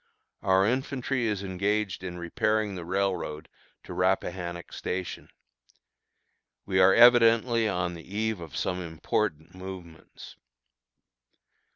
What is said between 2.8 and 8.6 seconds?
railroad to Rappahannock Station. We are evidently on the eve of